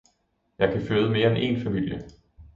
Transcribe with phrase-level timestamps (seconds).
[0.59, 2.07] jeg kan føde mere end én familie!